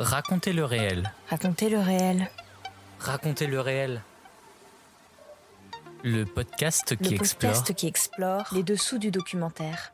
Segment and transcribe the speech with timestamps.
[0.00, 1.12] Racontez le réel.
[1.28, 2.30] Racontez le réel.
[3.00, 4.00] Racontez le réel.
[6.02, 7.52] Le podcast qui le explore.
[7.52, 9.92] podcast qui explore les dessous du documentaire.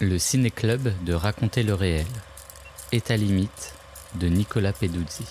[0.00, 2.06] Le ciné-club de Raconter le réel.
[2.92, 3.72] État limite
[4.16, 5.24] de Nicolas Peduzzi.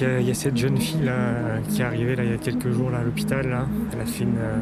[0.00, 1.10] Il y, a- cette jeune fille
[1.68, 3.46] qui est arrivée il y a quelques jours à l'hôpital.
[3.92, 4.58] Elle a fait une, euh,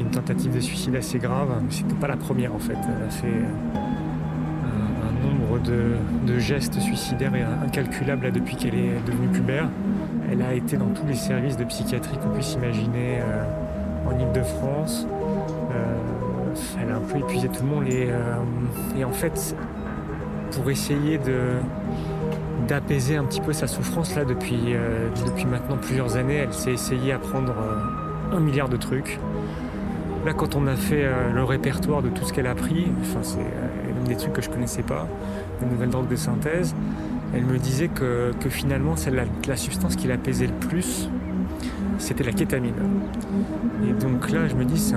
[0.00, 1.48] une tentative de suicide assez grave.
[1.70, 2.74] C'était pas la première en fait.
[2.74, 3.78] Elle a fait euh,
[5.08, 7.32] un, nombre de, gestes suicidaires
[7.64, 9.68] incalculables depuis qu'elle est devenue pubère.
[10.30, 13.44] Elle a été dans tous les services de psychiatrie qu'on puisse imaginer euh,
[14.10, 15.06] en Ile-de-France.
[16.80, 19.54] Elle a un peu épuisé tout le monde et en fait,
[20.52, 21.58] pour essayer de
[22.68, 26.36] d'apaiser un petit peu sa souffrance là depuis, euh, depuis maintenant plusieurs années.
[26.36, 29.18] Elle s'est essayée à prendre euh, un milliard de trucs.
[30.24, 33.20] Là, quand on a fait euh, le répertoire de tout ce qu'elle a pris, enfin,
[33.22, 35.06] c'est même des trucs que je connaissais pas,
[35.62, 36.74] de nouvelles drogues de synthèse,
[37.34, 41.10] elle me disait que, finalement, celle, la, substance qui l'apaisait le plus,
[41.98, 42.74] c'était la kétamine.
[43.86, 44.96] Et donc là, je me dis, c'est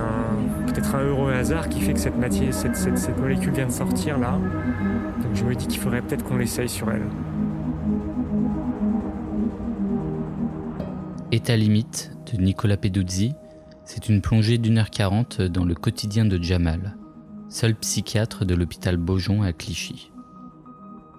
[0.66, 4.18] peut-être un heureux hasard qui fait que cette, matière, cette- cette molécule vient de sortir
[4.18, 4.38] là.
[5.22, 7.02] Donc je me dis qu'il faudrait peut-être qu'on l'essaye sur elle.
[11.32, 13.34] État limite de Nicolas Peduzzi,
[13.84, 16.96] c'est une plongée d'une heure quarante dans le quotidien de Jamal,
[17.48, 20.10] seul psychiatre de l'hôpital Beaujon à Clichy.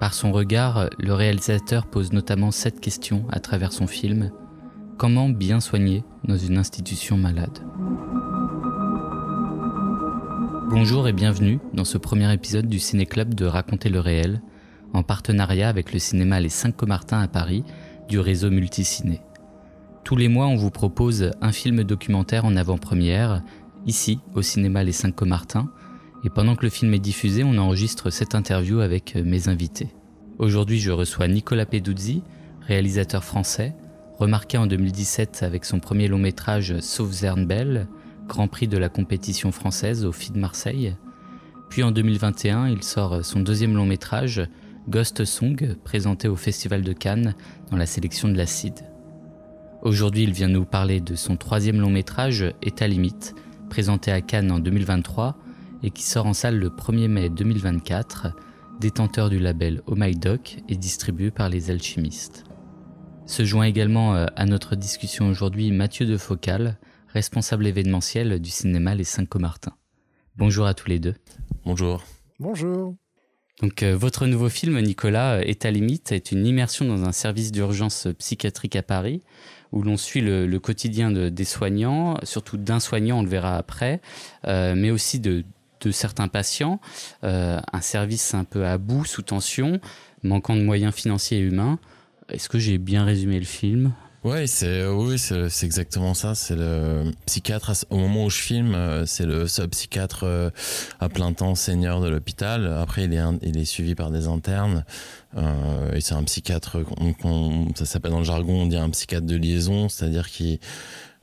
[0.02, 4.32] Par son regard, le réalisateur pose notamment cette question à travers son film
[4.98, 7.60] Comment bien soigner dans une institution malade?
[10.70, 14.42] Bonjour et bienvenue dans ce premier épisode du Ciné-Club de Raconter le réel,
[14.92, 17.64] en partenariat avec le cinéma Les 5 Comartins à Paris
[18.10, 19.22] du réseau Multiciné.
[20.04, 23.44] Tous les mois, on vous propose un film documentaire en avant-première,
[23.86, 25.70] ici, au cinéma Les 5 Comartins,
[26.24, 29.90] et pendant que le film est diffusé, on enregistre cette interview avec euh, mes invités.
[30.38, 32.24] Aujourd'hui, je reçois Nicolas Peduzzi,
[32.62, 33.76] réalisateur français,
[34.18, 37.88] remarqué en 2017 avec son premier long métrage Sauf Zernbel,
[38.28, 40.96] Grand Prix de la compétition française au FID Marseille.
[41.70, 44.42] Puis en 2021, il sort son deuxième long métrage,
[44.90, 47.36] Ghost Song, présenté au Festival de Cannes
[47.70, 48.91] dans la sélection de l'Acide.
[49.82, 53.34] Aujourd'hui, il vient nous parler de son troisième long métrage, État limite,
[53.68, 55.36] présenté à Cannes en 2023
[55.82, 58.28] et qui sort en salle le 1er mai 2024,
[58.80, 62.44] détenteur du label Oh My Doc et distribué par les alchimistes.
[63.26, 66.78] Se joint également euh, à notre discussion aujourd'hui Mathieu de Focal,
[67.08, 69.74] responsable événementiel du cinéma Les 5 Comartins.
[70.38, 71.16] Bonjour à tous les deux.
[71.66, 72.04] Bonjour.
[72.40, 72.96] Bonjour.
[73.62, 77.52] Donc, euh, votre nouveau film, Nicolas, euh, État limite, est une immersion dans un service
[77.52, 79.22] d'urgence psychiatrique à Paris,
[79.72, 84.02] où l'on suit le, quotidien de- des soignants, surtout d'un soignant, on le verra après,
[84.48, 85.44] euh, mais aussi de,
[85.82, 86.80] de certains patients.
[87.24, 89.80] Euh, un service un peu à bout, sous tension,
[90.24, 91.80] manquant de moyens financiers et humains.
[92.30, 93.94] Est-ce que j'ai bien résumé le film?
[94.24, 96.36] Ouais, c'est oui, c'est exactement ça.
[96.36, 100.50] C'est le psychiatre ce- au moment où je filme, euh, c'est le sub-psychiatre euh,
[101.00, 102.68] à plein temps senior de l'hôpital.
[102.68, 104.86] Après, il est il est suivi par des internes
[105.38, 106.84] euh, et c'est un psychiatre.
[107.20, 110.60] qu'on- ça s'appelle dans le jargon, on dit un psychiatre de liaison, c'est-à-dire qu'il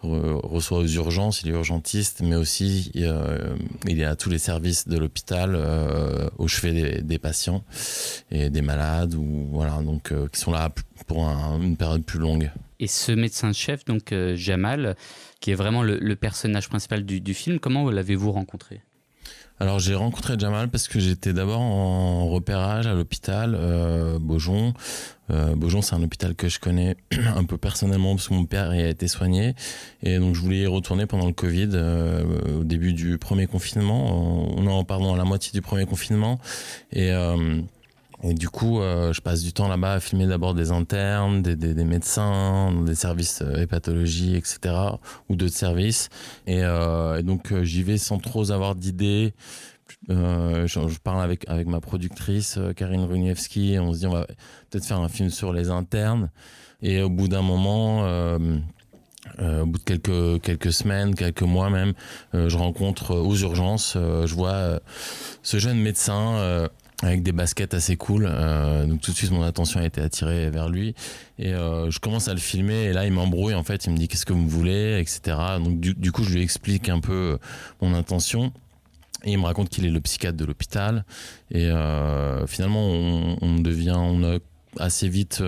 [0.03, 3.57] re- reçoit aux urgences, il est urgentiste, mais aussi euh,
[3.87, 7.63] il est à tous les services de l'hôpital euh, au chevet des, patients
[8.33, 10.71] et des malades ou voilà donc euh, qui sont là
[11.07, 12.51] pour un- une période plus longue.
[12.81, 14.97] Et ce médecin-chef, donc euh, Jamal,
[15.41, 18.83] qui est vraiment le, personnage principal du, film, comment l'avez-vous rencontré?
[19.61, 24.73] Alors j'ai rencontré Jamal parce que j'étais d'abord en repérage à l'hôpital euh, Beaujon.
[25.31, 26.97] Euh, Beaujon c'est un hôpital que je connais
[27.35, 29.57] un peu personnellement parce que mon père y a été soigné
[30.05, 31.71] et donc je voulais y retourner pendant le Covid
[32.57, 34.57] au début du premier confinement.
[34.57, 36.39] On en pardon à la moitié du premier confinement
[36.93, 37.11] et
[38.23, 41.85] et du coup, euh, je passe du temps là-bas à filmer d'abord des internes, des,
[41.85, 44.75] médecins, des services euh, hépatologie, etc.,
[45.29, 46.09] ou d'autres services.
[46.47, 49.35] Et, euh, donc, j'y vais sans trop avoir d'idées.
[50.09, 54.27] Je, parle avec, ma productrice, Karine Runiewski, et on se dit, on va
[54.69, 56.31] peut-être faire un film sur les internes.
[56.83, 61.95] Et au bout d'un moment, au bout de quelques, quelques semaines, quelques mois même,
[62.35, 64.81] je rencontre aux urgences, je vois
[65.43, 66.69] ce jeune médecin
[67.03, 68.27] avec des baskets assez cool.
[68.29, 70.95] Euh, donc tout de suite, mon attention a été attirée vers lui.
[71.39, 72.85] Et euh, je commence à le filmer.
[72.85, 73.55] Et là, il m'embrouille.
[73.55, 75.37] En fait, il me dit qu'est-ce que vous voulez, etc.
[75.63, 77.39] Donc du, coup, je lui explique un peu euh,
[77.81, 78.53] mon intention.
[79.25, 81.05] Et il me raconte qu'il est le psychiatre de l'hôpital.
[81.51, 81.69] Et
[82.47, 84.39] finalement, on, on, devient, on a
[84.79, 85.43] assez vite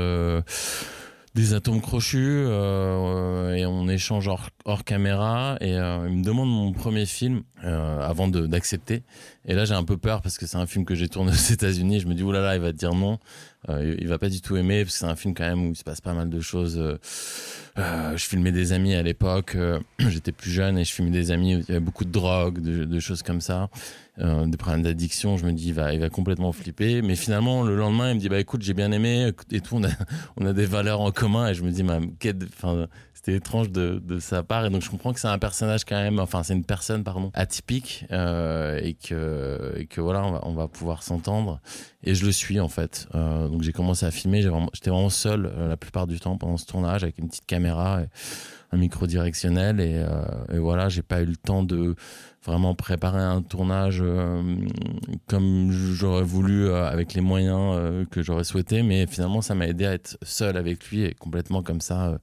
[1.35, 6.73] des atomes crochus euh, et on échange hors, caméra et euh, il me demande mon
[6.73, 9.03] premier film euh, avant d'accepter.
[9.47, 11.53] Et là j'ai un peu peur parce que c'est un film que j'ai tourné aux
[11.53, 12.01] États-Unis.
[12.01, 13.19] Je me dis oulala là là, il va te dire non.
[13.69, 15.77] Il va pas du tout aimer parce que c'est un film quand même où il
[15.77, 16.83] se passe pas mal de choses.
[17.77, 19.57] Je filmais des amis à l'époque
[19.99, 22.61] j'étais plus jeune et je filmais des amis où il y avait beaucoup de drogue
[22.61, 23.69] de, de choses comme ça
[24.19, 25.37] euh, des problèmes d'addiction.
[25.37, 27.03] Je me dis, il va, il va complètement flipper.
[27.03, 29.77] Mais finalement, le lendemain, il me dit, bah écoute, j'ai bien aimé et tout.
[29.77, 29.91] On a,
[30.37, 31.49] on a des valeurs en commun.
[31.49, 32.01] Et je me dis, bah,
[32.49, 32.87] enfin,
[33.21, 34.65] c'était étrange de, de, sa part.
[34.65, 37.31] Et donc, je comprends que c'est un personnage quand même, enfin, c'est une personne, pardon,
[37.35, 41.61] atypique euh, et que, et que voilà, on va, on va pouvoir s'entendre.
[42.03, 43.09] Et je le suis en fait.
[43.15, 44.41] Euh, donc, j'ai commencé à filmer.
[44.41, 48.03] J'étais vraiment, seul euh, la plupart du temps pendant ce tournage avec une petite caméra.
[48.03, 48.07] Et,
[48.73, 51.97] un micro directionnel et, euh, et voilà j'ai pas eu le temps de
[52.45, 54.01] vraiment préparer un tournage
[55.27, 59.95] comme j'aurais voulu avec les moyens que j'aurais souhaité mais finalement ça m'a aidé à
[59.95, 62.21] être seul avec lui et complètement comme ça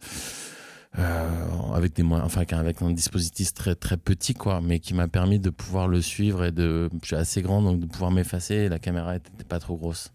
[1.75, 5.39] avec des moyens enfin avec un dispositif très très petit quoi mais qui m'a permis
[5.39, 8.69] de pouvoir le suivre et de je suis assez grand donc de pouvoir m'effacer.
[8.69, 10.11] La caméra était pas trop grosse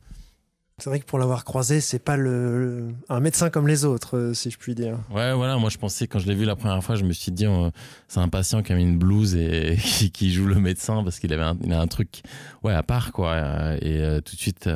[0.83, 4.35] c'est vrai que pour l'avoir croisé, c'est pas le, un médecin comme les autres, euh,
[4.35, 4.99] si je puis dire.
[5.13, 5.57] Ouais, voilà.
[5.57, 7.71] Moi, je pensais quand je l'ai vu la première fois, je me suis dit, euh,
[8.09, 9.77] c'est un patient qui a mis une blouse et
[10.13, 12.23] qui, joue le médecin parce qu'il avait un, il a un truc,
[12.65, 13.37] ouais, à part quoi.
[13.81, 14.69] Et euh, tout de suite,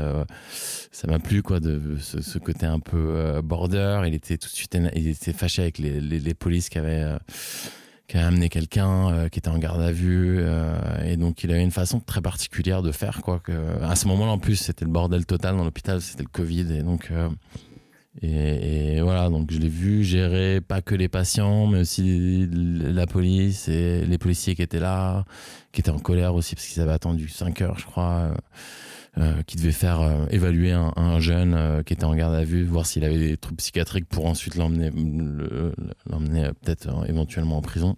[0.92, 4.02] ça m'a plu quoi de ce, côté un peu border.
[4.06, 7.16] Il était tout de suite, il était fâché avec les, les, les polices qui avaient
[8.06, 11.50] qui a amené quelqu'un euh, qui était en garde à vue euh, et donc il
[11.50, 14.84] avait une façon très particulière de faire quoi que à ce moment-là en plus c'était
[14.84, 17.28] le bordel total dans l'hôpital c'était le Covid et donc euh,
[18.22, 23.06] et, et, voilà donc je l'ai vu gérer pas que les patients mais aussi la
[23.06, 25.24] police et les policiers qui étaient là
[25.72, 28.30] qui étaient en colère aussi parce qu'ils avaient attendu 5 heures je crois
[29.18, 32.44] euh, qui devait faire euh, évaluer un, un jeune euh, qui était en garde à
[32.44, 34.90] vue, voir s'il avait des troubles psychiatriques pour ensuite l'emmener,
[36.10, 37.96] l'emmener peut-être éventuellement en prison.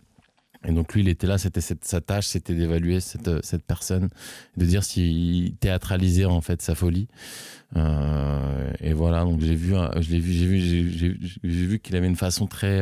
[0.65, 4.09] Et donc lui, il était là, c'était sa tâche, c'était d'évaluer cette, cette personne,
[4.56, 7.09] de dire s'il théâtralisait en fait sa folie.
[7.76, 12.09] Euh, et voilà, donc j'ai vu, je l'ai vu, j'ai vu, j'ai vu qu'il avait
[12.09, 12.81] une façon très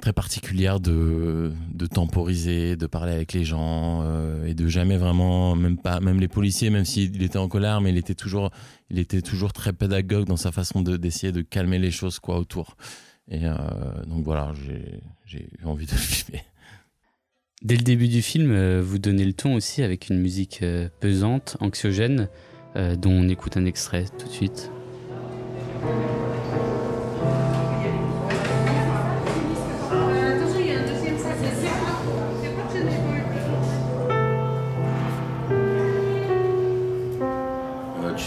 [0.00, 5.54] très particulière de, de temporiser, de parler avec les gens euh, et de jamais vraiment,
[5.56, 8.50] même pas, même les policiers, même s'il était en colère, mais il était toujours,
[8.90, 12.38] il était toujours très pédagogue dans sa façon de d'essayer de calmer les choses quoi
[12.38, 12.76] autour.
[13.30, 13.54] Et euh,
[14.06, 14.52] donc voilà,
[15.26, 16.42] j'ai eu envie de le filmer.
[17.62, 20.64] Dès le début du film, euh, vous donnez le ton aussi avec une musique
[21.00, 22.28] pesante, anxiogène,
[22.74, 24.70] dont on écoute un extrait tout de suite.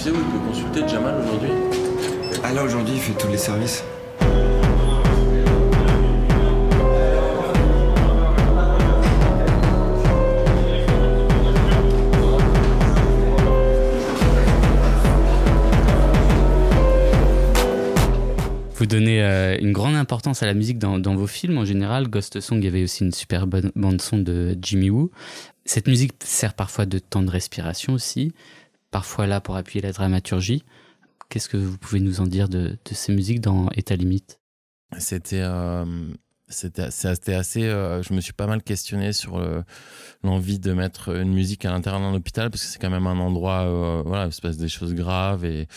[0.01, 1.51] Sais où il peut consulter Jamal aujourd'hui
[2.43, 3.83] Ah là aujourd'hui il fait tous les services.
[18.73, 22.07] Vous donnez euh, une grande importance à la musique dans, dans, vos films en général.
[22.07, 25.11] Ghost Song, il y avait aussi une super bonne bande son de Jimmy Woo.
[25.65, 28.33] Cette musique sert parfois de temps de respiration aussi
[28.91, 30.63] parfois là pour appuyer la dramaturgie.
[31.29, 34.39] Qu'est-ce que vous pouvez nous en dire de, ces musiques dans État limite?
[34.97, 35.85] C'était euh,
[36.49, 37.63] c'était assez.
[37.63, 39.41] Euh, je me suis pas mal questionné sur
[40.23, 43.17] l'envie de mettre une musique à l'intérieur d'un hôpital parce que c'est quand même un
[43.19, 45.69] endroit euh, voilà, où il se passe des choses graves et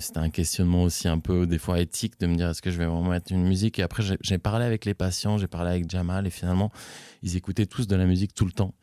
[0.00, 2.78] c'était un questionnement aussi un peu des fois éthique de me dire est-ce que je
[2.78, 3.78] vais vraiment mettre une musique?
[3.78, 6.72] Et après j'ai parlé avec les patients, j'ai parlé avec Jamal et finalement
[7.22, 8.74] ils écoutaient tous de la musique tout le temps.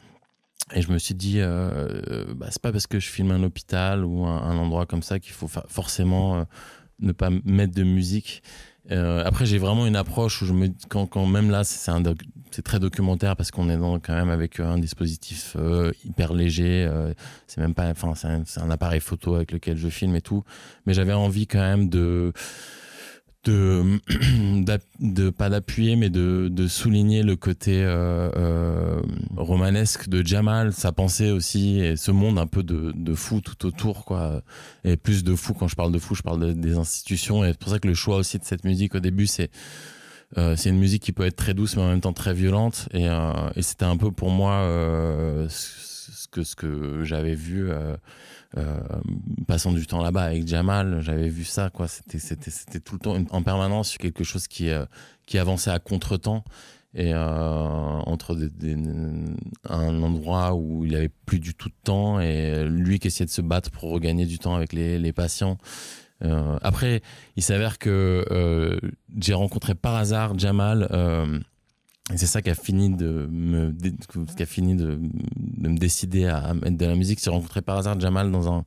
[0.74, 4.04] Et je me suis dit, euh, bah, c'est pas parce que je filme un hôpital
[4.04, 6.44] ou un, endroit comme ça qu'il faut forcément euh,
[7.00, 8.44] ne pas mettre de musique.
[8.92, 12.80] Euh, après, j'ai vraiment une approche où je me, quand, quand même là, c'est très
[12.80, 16.88] documentaire parce qu'on est quand même avec un dispositif euh, hyper léger.
[16.90, 17.14] Euh,
[17.48, 18.14] c'est même pas, enfin,
[18.46, 20.44] c'est un, appareil photo avec lequel je filme et tout.
[20.86, 22.32] Mais j'avais envie quand même de
[23.50, 24.00] de,
[25.00, 29.02] de pas d'appuyer mais de, de, souligner le côté euh, euh,
[29.36, 33.66] romanesque de Jamal sa pensée aussi et ce monde un peu de, de fou tout
[33.66, 34.42] autour quoi.
[34.84, 37.60] Et plus de fou quand je parle de fou je parle des institutions et c'est
[37.60, 39.50] pour ça que le choix aussi de cette musique au début c'est
[40.38, 42.90] euh, c'est une musique qui peut être très douce mais en même temps très violente
[42.92, 45.48] et, euh, et c'était un peu pour moi euh,
[46.12, 47.70] ce que, ce que j'avais vu
[49.48, 51.02] passant du temps là-bas avec Jamal.
[51.02, 51.88] J'avais vu ça, quoi.
[51.88, 54.70] C'était, tout le temps en permanence quelque chose qui,
[55.26, 56.44] qui avançait à contre-temps
[56.98, 58.36] et euh, entre
[59.70, 63.32] un endroit où il avait plus du tout de temps et lui qui essayait de
[63.32, 65.58] se battre pour regagner du temps avec les, les patients.
[66.24, 67.02] Euh, après,
[67.36, 68.80] il s'avère que euh,
[69.20, 70.88] j'ai rencontré par hasard Jamal.
[72.14, 73.74] Et c'est ça qui a fini de me,
[74.36, 75.00] qui a fini de,
[75.58, 77.20] me décider à mettre de la musique.
[77.22, 78.66] J'ai rencontré par hasard Jamal dans un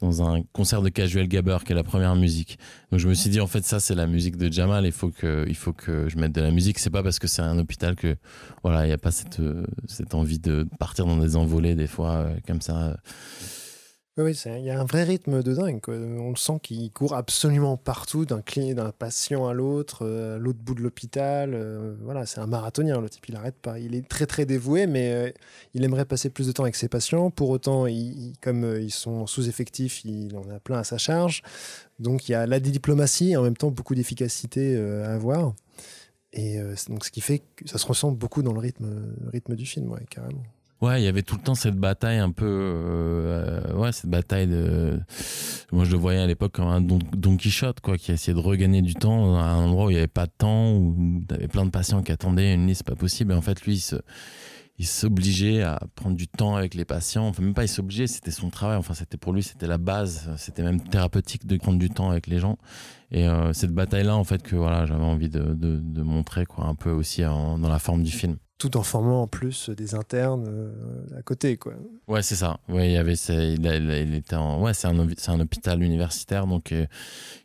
[0.00, 2.58] dans un concert de Casual Gabber qui est la première musique.
[2.90, 5.08] Donc je me suis dit en fait ça c'est la musique de Jamal, il faut
[5.08, 7.58] que il faut que je mette de la musique, c'est pas parce que c'est un
[7.58, 8.16] hôpital que
[8.62, 9.40] voilà, il y a pas cette
[9.86, 12.96] cette envie de partir dans des envolées des fois euh, comme ça.
[14.16, 15.80] Oui, il y a un vrai rythme de dingue.
[15.88, 18.42] On le sent qu'il court absolument partout, d'un
[18.74, 21.50] d'un patient à l'autre, euh, à l'autre bout de l'hôpital.
[21.52, 23.80] Euh, voilà, c'est un marathonien, le type, il n'arrête pas.
[23.80, 25.30] Il est très très dévoué, mais euh,
[25.74, 27.30] il aimerait passer plus de temps avec ses patients.
[27.32, 27.86] Pour autant,
[28.40, 31.42] comme ils sont sous-effectifs, il en a plein à sa charge.
[31.98, 35.54] Donc il y a la diplomatie et en même temps beaucoup d'efficacité à avoir.
[36.32, 39.66] Et donc ce qui fait que ça se ressent beaucoup dans le rythme, rythme du
[39.66, 40.42] film, ouais, carrément.
[40.80, 44.46] Ouais, il y avait tout le temps cette bataille un peu, euh, ouais, cette bataille
[44.46, 45.00] de.
[45.72, 48.40] Moi, je le voyais à l'époque comme un Don, Don, Quichotte, quoi, qui essayait de
[48.40, 51.48] regagner du temps à un endroit où il n'y avait pas de temps, où avait
[51.48, 53.32] plein de patients qui attendaient une liste pas possible.
[53.32, 53.82] Et en fait, lui,
[54.78, 57.28] il s'obligeait à prendre du temps avec les patients.
[57.28, 58.76] Enfin, même pas il s'obligeait, c'était son travail.
[58.76, 60.28] Enfin, c'était pour lui, c'était la base.
[60.36, 62.58] C'était même thérapeutique de prendre du temps avec les gens.
[63.10, 66.90] Et euh, cette bataille-là, en fait, que voilà, j'avais envie de, montrer, quoi, un peu
[66.90, 71.20] aussi dans la forme du film tout en formant en plus des internes euh, à
[71.20, 71.74] côté quoi.
[72.08, 72.56] Ouais, c'est ça.
[72.70, 76.86] Ouais, il y avait il, était ouais, c'est un c'est un hôpital universitaire donc euh,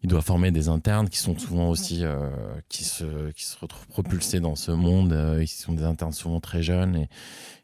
[0.02, 2.30] il doit former des internes qui sont souvent aussi euh,
[2.70, 6.62] qui se qui se retrouvent propulsés dans ce monde, ils sont des internes souvent très
[6.62, 7.10] jeunes et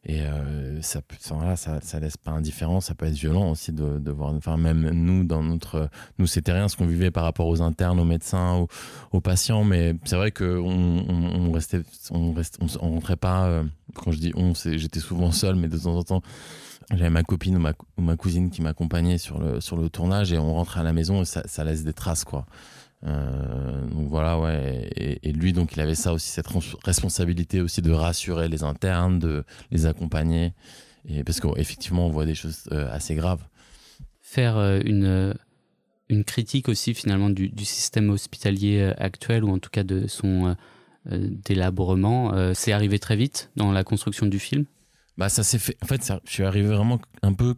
[0.07, 1.01] et euh, ça,
[1.55, 4.33] ça, laisse pas indifférent, ça peut être violent aussi de, de voir.
[4.35, 7.99] Enfin, même nous, dans notre, nous, c'était rien ce qu'on vivait par rapport aux internes,
[7.99, 8.67] aux médecins,
[9.11, 11.81] aux, patients, mais c'est vrai qu'on on, on, restait,
[12.11, 13.44] on, reste, on, rentrait pas.
[13.45, 13.63] Euh,
[13.95, 16.21] quand je dis on, j'étais souvent seul, mais de temps en temps,
[16.91, 20.53] j'avais ma copine ou ma, ou ma cousine qui m'accompagnait sur le, tournage et on
[20.53, 22.45] rentrait à la maison et ça, laisse des traces, quoi.
[23.05, 24.89] Euh, donc voilà, ouais.
[24.95, 26.47] Et, lui, donc, il avait ça aussi, cette
[26.83, 30.53] responsabilité aussi de rassurer les internes, de les accompagner.
[31.25, 33.43] Parce qu'effectivement, on voit des choses euh, assez graves.
[34.21, 35.35] Faire une,
[36.25, 40.55] critique aussi finalement du, système hospitalier actuel, ou en tout cas de son
[41.09, 44.65] délabrement, c'est arrivé très vite dans la construction du film?
[45.17, 47.55] Bah ça s'est fait en fait je suis arrivé vraiment un peu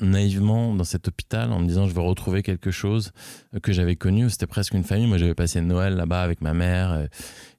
[0.00, 3.12] naïvement dans cet hôpital en me disant je vais retrouver quelque chose
[3.62, 4.28] que j'avais connu.
[4.30, 5.06] C'était presque une famille.
[5.06, 7.06] Moi, j'avais passé Noël là-bas avec ma mère euh,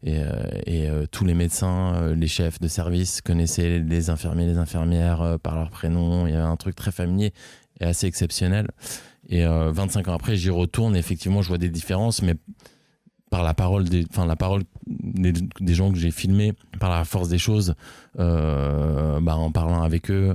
[0.04, 0.34] et, euh,
[0.68, 5.70] euh, tous les médecins, les chefs de service connaissaient les infirmiers, les infirmières par leur
[5.70, 6.28] prénom.
[6.28, 7.34] Il y avait un truc très familier
[7.80, 8.68] et assez exceptionnel.
[9.28, 12.36] Et 25 ans après, j'y retourne et effectivement, je vois des différences, mais
[13.32, 17.30] par la parole des, enfin la parole des, gens que j'ai filmés, par la force
[17.30, 17.76] des choses,
[18.18, 20.34] bah, en parlant avec eux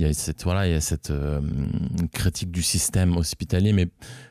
[0.00, 1.40] il y a cette voilà il y a cette euh,
[2.12, 3.86] critique du système hospitalier mais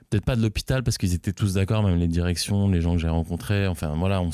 [0.10, 3.00] peut-être pas de l'hôpital parce qu'ils étaient tous d'accord même les directions les gens que
[3.00, 4.32] j'ai rencontrés enfin voilà on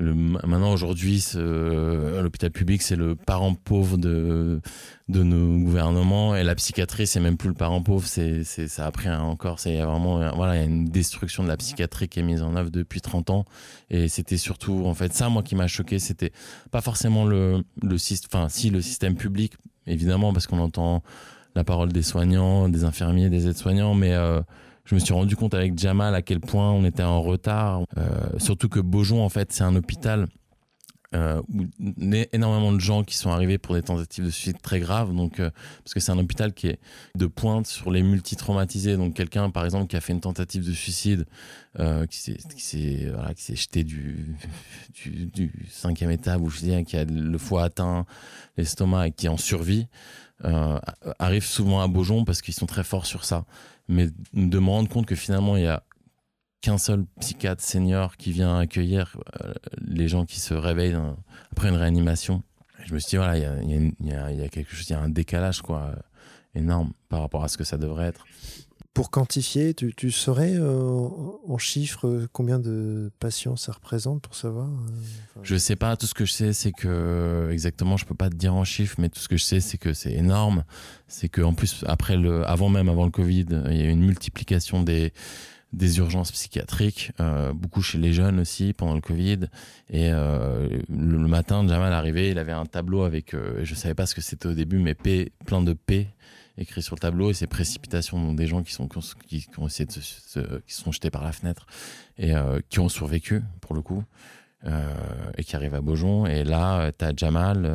[0.00, 4.60] maintenant aujourd'hui l'hôpital public c'est le parent pauvre de
[5.08, 8.90] de nos gouvernements et la psychiatrie c'est même plus le parent pauvre c'est ça a
[8.90, 12.22] pris encore c'est vraiment voilà il y a une destruction de la psychiatrie qui est
[12.22, 13.44] mise en œuvre depuis 30 ans
[13.90, 16.32] et c'était surtout en fait ça moi qui m'a choqué c'était
[16.70, 19.52] pas forcément le le enfin si le système public
[19.86, 21.02] évidemment, parce qu'on entend
[21.54, 24.40] la parole des soignants, des infirmiers, des aides-soignants, mais euh,
[24.90, 27.82] je me suis rendu compte avec Jamal à quel point on était en retard.
[27.96, 30.26] Euh, surtout que Beaujon, en fait, c'est un hôpital
[31.14, 31.66] euh, où
[32.32, 35.14] énormément de gens qui sont arrivés pour des tentatives de suicide très graves.
[35.14, 35.50] Donc, euh,
[35.82, 36.78] parce que c'est un hôpital qui est
[37.16, 38.96] de pointe sur les multitraumatisés.
[38.96, 41.26] Donc, quelqu'un, par exemple, qui a fait une tentative de suicide,
[41.78, 44.36] euh, qui s'est qui voilà, qui jeté du,
[45.02, 48.06] du, du cinquième étage, ou je dis, qui a le foie atteint,
[48.56, 49.88] l'estomac et qui en survit,
[50.44, 50.78] euh,
[51.18, 53.44] arrive souvent à Beaujon parce qu'ils sont très forts sur ça.
[53.88, 55.82] Mais de me rendre compte que finalement, il y a
[56.60, 59.52] qu'un seul psychiatre senior qui vient accueillir euh,
[59.86, 60.98] les gens qui se réveillent
[61.52, 62.42] après une réanimation.
[62.84, 64.92] je me suis dit, voilà, il y a, y, a, y a, quelque chose, il
[64.92, 65.94] y a un décalage quoi,
[66.54, 68.26] énorme par rapport à ce que ça devrait être.
[68.92, 71.08] Pour quantifier, tu, tu saurais euh,
[71.46, 75.96] en chiffres combien de patients ça représente pour savoir euh, Je sais pas.
[75.96, 78.96] Tout ce que je sais, c'est que exactement, je peux pas te dire en chiffres,
[78.98, 80.64] mais tout ce que je sais, c'est que c'est énorme.
[81.06, 83.90] C'est que en plus, après le, avant même, avant le Covid, il y a eu
[83.90, 85.12] une multiplication des
[85.72, 89.40] des urgences psychiatriques, euh, beaucoup chez les jeunes aussi pendant le Covid.
[89.88, 94.06] Et euh, le, matin, Jamal arrivait, il avait un tableau avec, euh, je savais pas
[94.06, 96.08] ce que c'était au début, mais P, plein de P
[96.58, 98.86] écrits sur le tableau et ces précipitations, des gens qui sont
[99.26, 101.66] qui, ont essayé de se, qui sont jetés par la fenêtre
[102.18, 104.04] et euh, qui ont survécu pour le coup
[105.38, 106.26] et qui arrivent à Beaujon.
[106.26, 107.66] Et là, tu as Jamal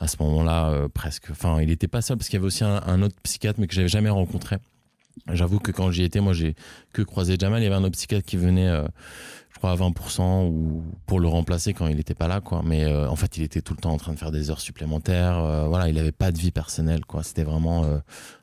[0.00, 1.28] à ce moment-là presque.
[1.30, 3.68] Enfin, il n'était pas seul parce qu'il y avait aussi un, un autre psychiatre mais
[3.68, 4.56] que j'avais jamais rencontré
[5.28, 6.54] J'avoue que quand j'y étais, moi, j'ai
[6.92, 7.60] que croisé Jamal.
[7.60, 8.86] Il y avait un autre psychiatre qui venait, euh,
[9.52, 12.62] je crois, à 20% ou pour le remplacer quand il n'était pas là, quoi.
[12.64, 14.60] Mais euh, en fait, il était tout le temps en train de faire des heures
[14.60, 15.38] supplémentaires.
[15.38, 17.22] Euh, voilà, il n'avait pas de vie personnelle, quoi.
[17.22, 17.84] C'était vraiment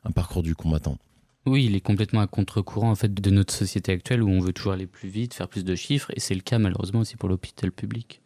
[0.04, 0.98] un parcours du combattant.
[1.46, 4.52] Oui, il est complètement à contre-courant en fait de notre société actuelle où on veut
[4.52, 7.30] toujours aller plus vite, faire plus de chiffres, et c'est le cas malheureusement aussi pour
[7.30, 8.20] l'hôpital public.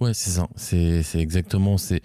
[0.00, 0.48] Ouais, c'est ça.
[0.56, 1.76] C'est exactement.
[1.76, 2.00] C'est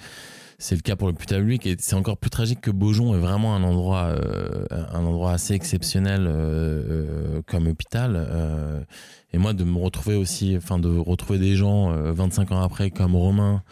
[0.57, 3.55] c'est le cas pour le public et c'est encore plus tragique que Beaujon est vraiment
[3.55, 8.85] un endroit, euh, un endroit assez exceptionnel euh, euh, comme hôpital.
[9.33, 13.15] et moi, de me retrouver aussi, enfin, de retrouver des gens 25 ans après comme
[13.15, 13.63] Romain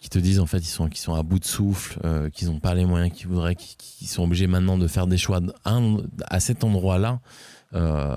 [0.00, 1.98] qui te disent en fait ils sont qui sont à bout de souffle,
[2.32, 5.40] qu'ils n'ont pas les moyens qu'ils voudraient, qu'ils sont obligés maintenant de faire des choix
[5.64, 7.20] à cet endroit-là.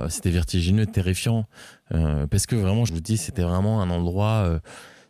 [0.09, 1.45] c'était vertigineux, terrifiant,
[1.89, 4.61] parce que vraiment, je vous dis, c'était vraiment un endroit,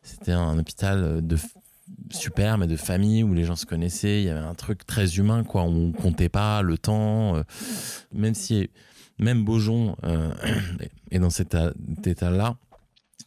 [0.01, 1.37] c'était un hôpital de
[2.11, 4.21] super, mais de famille où les gens se connaissaient.
[4.21, 5.63] Il y avait un truc très humain, quoi.
[5.63, 7.43] On comptait pas le temps, euh,
[8.13, 8.69] même si
[9.19, 10.33] même Beaujon euh,
[11.11, 11.55] est dans cet
[12.05, 12.57] état-là.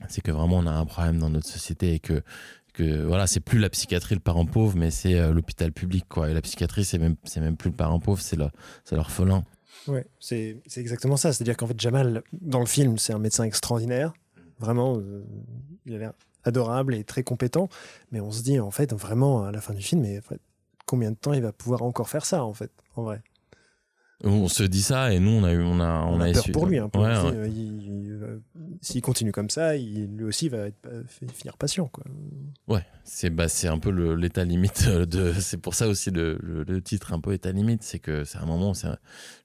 [0.08, 2.22] C'est que vraiment on a un problème dans notre société et que
[2.74, 6.28] que voilà, c'est plus la psychiatrie le parent pauvre, mais c'est euh, l'hôpital public, quoi.
[6.28, 8.36] Et la psychiatrie, c'est même c'est même plus le parent pauvre, c'est
[8.92, 9.44] l'orphelin.
[9.86, 11.32] Ouais, c'est exactement ça.
[11.32, 14.12] C'est-à-dire qu'en fait, Jamal, dans le film, c'est un médecin extraordinaire.
[14.58, 15.00] Vraiment,
[15.86, 16.12] il a l'air
[16.46, 17.68] adorable et très compétent.
[18.12, 20.20] Mais on se dit, en fait, vraiment, à la fin du film, mais
[20.86, 23.22] combien de temps il va pouvoir encore faire ça, en fait, en vrai?
[24.24, 26.66] On se dit ça et nous on a eu on a on, a, peur pour
[26.66, 26.78] lui.
[26.78, 28.38] Hein, euh,
[28.80, 32.02] S'il continue comme ça, il, lui aussi va être, finir patient quoi.
[32.66, 35.34] Ouais, c'est bah c'est un peu l'état limite de.
[35.38, 38.46] C'est pour ça aussi le, le, titre un peu état limite, c'est que c'est un
[38.46, 38.88] moment où je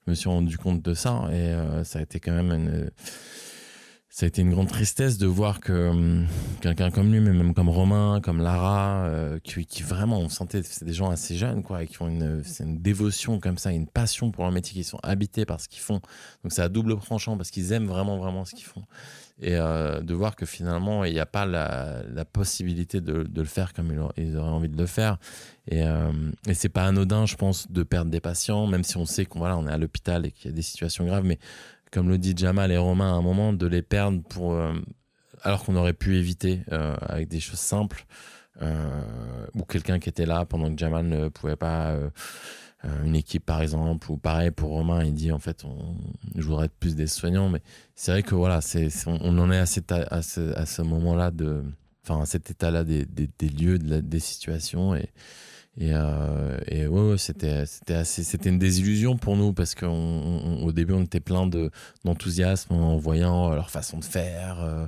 [0.06, 2.90] me suis rendu compte de ça et euh, ça a été quand même une
[4.14, 6.26] ça a été une grande tristesse de voir que hum,
[6.60, 10.84] quelqu'un comme lui, mais même comme Romain, comme Lara, euh, qui, vraiment, on sentait, c'est
[10.84, 14.30] des gens assez jeunes, quoi, et qui ont une, une dévotion comme ça, une passion
[14.30, 16.02] pour leur métier, qui sont habités par ce qu'ils font.
[16.42, 18.84] Donc c'est à double tranchant parce qu'ils aiment vraiment, vraiment ce qu'ils font.
[19.40, 23.48] Et euh, de voir que finalement, il n'y a pas la, possibilité de, de, le
[23.48, 25.16] faire comme ils, auraient envie de le faire.
[25.68, 26.12] Et, euh,
[26.46, 29.38] et c'est pas anodin, je pense, de perdre des patients, même si on sait qu'on
[29.38, 31.38] voilà, on est à l'hôpital et qu'il y a des situations graves, mais
[31.92, 34.72] comme le dit Jamal et Romain à un moment, de les perdre pour, euh,
[35.42, 38.06] alors qu'on aurait pu éviter euh, avec des choses simples,
[38.62, 39.04] euh,
[39.54, 41.96] ou quelqu'un qui était là pendant que Jamal ne pouvait pas,
[43.04, 45.94] une équipe par exemple, ou pareil pour Romain, il dit en fait, on,
[46.34, 47.60] je voudrais être plus des soignants, mais
[47.94, 48.58] c'est vrai que voilà,
[49.06, 51.30] on, en est à, ce, moment-là
[52.04, 53.06] enfin, à cet état-là des,
[53.40, 55.10] lieux, de des situations et
[55.78, 60.92] et, euh, et ouais, c'était c'était assez c'était une désillusion pour nous parce qu'au début
[60.92, 61.70] on était plein de
[62.04, 64.86] d'enthousiasme en voyant leur façon de faire euh,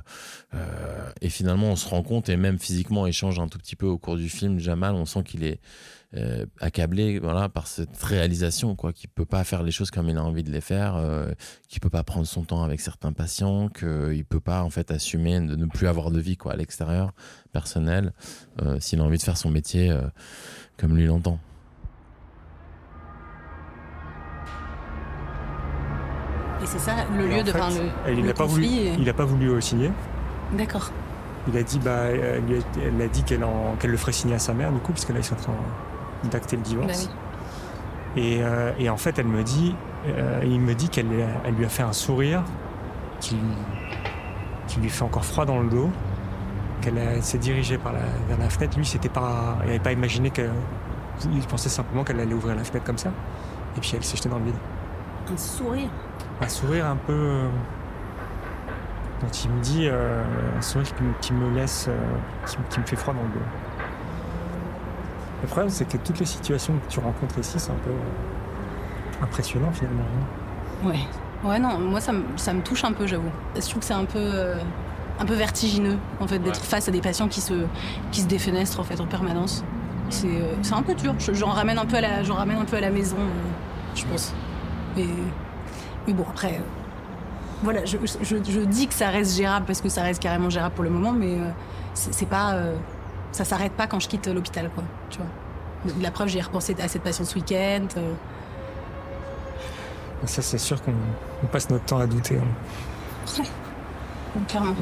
[0.53, 3.75] euh, et finalement on se rend compte et même physiquement il change un tout petit
[3.75, 5.59] peu au cours du film Jamal on sent qu'il est
[6.15, 10.17] euh, accablé voilà par cette réalisation quoi qu'il peut pas faire les choses comme il
[10.17, 11.31] a envie de les faire euh,
[11.67, 15.39] qu'il peut pas prendre son temps avec certains patients qu'il peut pas en fait assumer
[15.41, 17.13] de ne plus avoir de vie quoi à l'extérieur
[17.51, 18.13] personnel
[18.61, 20.01] euh, s'il a envie de faire son métier euh,
[20.77, 21.39] comme lui l'entend.
[26.61, 27.51] Et c'est ça le lieu de.
[27.51, 29.91] Fait, le, il n'a pas, voulu, il a pas voulu signer.
[30.57, 30.91] D'accord.
[31.47, 34.79] Il a dit, bah, elle, a dit qu'elle le ferait signer à sa mère, du
[34.79, 35.53] coup, parce que là, ils sont en train
[36.29, 37.07] d'acter le divorce.
[37.07, 37.13] Bah
[38.17, 39.75] et, euh, et, en fait, elle me dit,
[40.07, 41.07] euh, il me dit qu'elle
[41.43, 42.43] elle lui a fait un sourire
[43.19, 43.37] qui,
[44.67, 45.89] qui lui fait encore froid dans le dos
[46.81, 48.77] qu'elle s'est dirigée par la, vers la fenêtre.
[48.77, 50.43] Lui, c'était pas, il n'avait pas imaginé que,
[51.33, 53.09] il pensait simplement qu'elle allait ouvrir la fenêtre comme ça.
[53.77, 54.55] Et puis elle s'est jetée dans le vide.
[55.31, 55.89] Un sourire.
[56.41, 57.49] Un sourire un peu, euh,
[59.21, 60.87] dont il me dit, un sourire
[61.21, 61.97] qui, me laisse, euh,
[62.69, 63.45] qui, me fait froid dans le dos.
[65.41, 67.91] Le problème, c'est que toutes les situations que tu rencontres ici, c'est un peu
[69.21, 70.03] impressionnant finalement.
[70.03, 70.87] Hein.
[70.87, 70.99] Ouais.
[71.43, 73.29] Ouais, non, moi ça me, ça me touche un peu, j'avoue.
[73.55, 74.55] Je trouve que c'est un peu
[75.19, 77.53] un peu vertigineux en fait d'être face à des patients qui se
[78.11, 79.63] qui se défenestrent en fait en permanence.
[80.09, 81.15] C'est euh, un peu dur.
[81.17, 84.05] J'en ramène un peu à la j'en ramène un peu à la maison, euh, je
[84.05, 84.33] pense.
[84.97, 85.07] Et
[86.07, 86.55] mais bon après.
[86.55, 86.63] Euh,
[87.63, 90.75] voilà, je, je, je, dis que ça reste gérable parce que ça reste carrément gérable
[90.75, 91.37] pour le moment, mais
[91.93, 92.57] c'est pas,
[93.35, 94.83] ça s'arrête pas quand je quitte l'hôpital, quoi.
[95.09, 95.93] Tu vois.
[96.01, 97.85] La preuve, j'ai repensé à cette patiente ce week-end.
[100.25, 100.93] Ça, c'est sûr qu'on
[101.43, 102.37] on passe notre temps à douter.
[102.39, 103.43] hein.
[104.47, 104.75] Clairement.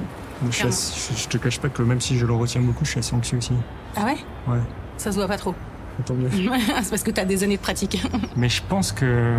[0.47, 2.85] Je, suis assez- je- je te cache pas que même si je le retiens beaucoup,
[2.85, 3.53] je suis assez anxieux aussi.
[3.95, 4.17] Ah ouais?
[4.47, 4.59] Ouais,
[4.97, 5.53] Ça se voit pas trop.
[6.05, 6.29] tant mieux.
[6.81, 8.01] c'est parce que t'as des années de pratique.
[8.35, 9.35] Mais je pense que.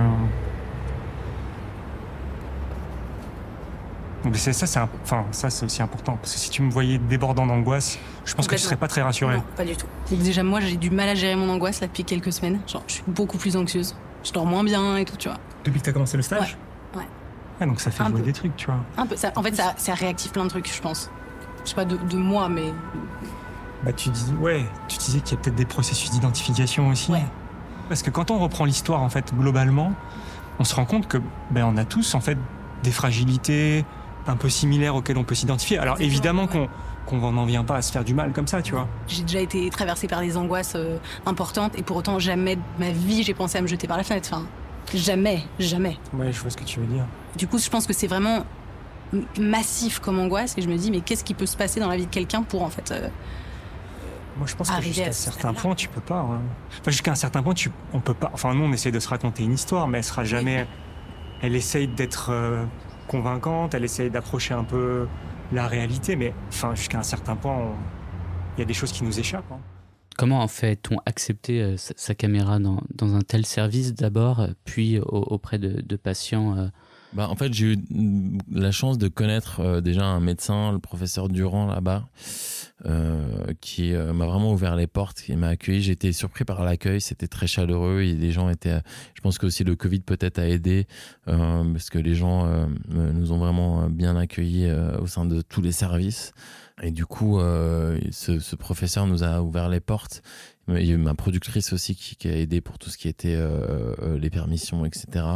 [4.35, 6.71] Mais c'est ça, c'est un- enfin ça c'est aussi important parce que si tu me
[6.71, 9.37] voyais débordant d'angoisse, je pense que tu serais pas très rassuré.
[9.37, 9.87] Non, pas du tout.
[10.11, 12.59] Déjà, moi, j'ai du mal à gérer mon angoisse là depuis quelques semaines.
[12.67, 13.95] Genre, je suis beaucoup plus anxieuse.
[14.25, 15.39] Je dors moins bien et tout, tu vois.
[15.65, 16.59] Depuis que t'as commencé le stage.
[16.95, 17.07] Ouais, ouais.
[17.61, 18.27] Ouais, donc ça fait Un jouer peu.
[18.27, 18.77] des trucs, tu vois.
[18.99, 19.15] Un peu.
[19.17, 21.11] Ça, en fait, ça, ça réactive plein de trucs, je pense.
[21.65, 22.73] Je sais pas de, de moi, mais
[23.85, 27.13] Bah tu dis, ouais, tu disais qu'il y a peut-être des processus d'identification aussi.
[27.13, 27.25] Ouais.
[27.89, 29.93] Parce que quand on reprend l'histoire en fait globalement,
[30.59, 31.19] on se rend compte que
[31.51, 32.39] ben on a tous en fait
[32.83, 33.85] des fragilités
[34.27, 35.79] un peu similaires auxquelles on peut s'identifier.
[35.79, 36.69] Alors Exactement, évidemment ouais.
[37.07, 38.89] qu'on n'en vient pas à se faire du mal comme ça, tu vois.
[39.07, 42.91] j'ai déjà été traversée par des angoisses euh, importantes et pour autant, jamais de ma
[42.91, 44.29] vie, j'ai pensé à me jeter par la fenêtre.
[44.33, 44.47] Enfin,
[44.95, 45.99] jamais, jamais.
[46.15, 47.05] Ouais, je vois ce que tu veux dire.
[47.37, 48.45] Du coup, je pense que c'est vraiment
[49.39, 51.97] massif comme angoisse et je me dis, mais qu'est-ce qui peut se passer dans la
[51.97, 52.91] vie de quelqu'un pour en fait.
[52.91, 53.09] euh,
[54.39, 56.21] Moi, je pense que jusqu'à un ce certain point, tu peux pas.
[56.21, 56.41] hein.
[56.81, 58.31] Enfin, jusqu'à un certain point, tu, on peut pas.
[58.33, 60.67] Enfin, nous, on essaie de se raconter une histoire, mais elle sera jamais.
[61.43, 62.65] Elle essaye d'être euh,
[63.07, 65.07] convaincante, elle essaye d'approcher un peu
[65.53, 67.75] la réalité, mais enfin, jusqu'à un certain point, on-
[68.57, 69.51] il y a des choses qui nous échappent.
[69.53, 69.59] hein.
[70.17, 75.01] Comment en fait-on accepter euh, sa, sa caméra dans, dans un tel service d'abord, puis
[75.01, 76.69] au- auprès de, de patients euh,
[77.13, 80.79] Bah, en fait, j'ai eu mm, la chance de connaître euh, déjà un médecin, le
[80.79, 82.05] professeur Durand là-bas,
[82.87, 85.91] euh, qui euh, m'a vraiment ouvert les portes, qui m'a accueilli.
[85.91, 88.03] Été surpris par l'accueil, c'était très chaleureux.
[88.03, 88.81] Et les gens étaient.
[89.15, 90.87] Je pense que aussi le Covid peut-être a aidé,
[91.29, 95.41] euh, parce que les gens euh, nous ont vraiment bien accueillis euh, au sein de
[95.43, 96.33] tous les services.
[96.83, 100.23] Et du coup, euh, ce, ce professeur nous a ouvert les portes.
[100.69, 103.09] Il y a eu ma productrice aussi qui, qui a aidé pour tout ce qui
[103.09, 105.27] était euh, euh, les permissions, etc.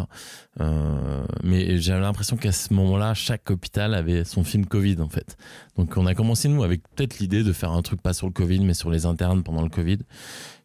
[0.61, 5.37] Euh, mais j'avais l'impression qu'à ce moment-là, chaque hôpital avait son film Covid en fait.
[5.77, 8.33] Donc on a commencé nous avec peut-être l'idée de faire un truc pas sur le
[8.33, 9.98] Covid, mais sur les internes pendant le Covid.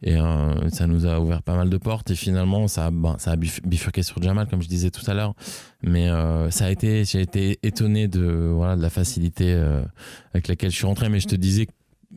[0.03, 2.11] Et euh, ça nous a ouvert pas mal de portes.
[2.11, 5.13] Et finalement, ça, ben, ça a bif- bifurqué sur Jamal, comme je disais tout à
[5.13, 5.33] l'heure.
[5.81, 9.81] Mais euh, ça a été, j'ai été étonné de voilà de la facilité euh,
[10.33, 11.07] avec laquelle je suis rentré.
[11.09, 11.67] Mais je te disais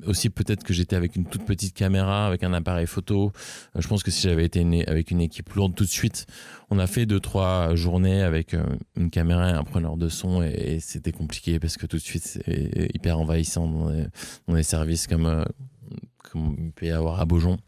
[0.05, 3.33] aussi peut-être que j'étais avec une toute petite caméra, avec un appareil photo.
[3.79, 6.27] Je pense que si j'avais été une- avec une équipe lourde tout de suite,
[6.71, 8.55] on a fait deux trois journées avec
[8.97, 12.03] une caméra et un preneur de son et, et c'était compliqué parce que tout de
[12.03, 14.05] suite c'est hyper envahissant dans les,
[14.49, 15.45] dans les services comme
[16.37, 17.59] euh, comme il peut y avoir à Beaujon,